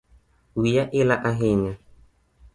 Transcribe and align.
Wiya 0.59 0.83
ila 0.99 1.15
ahinya 1.29 1.73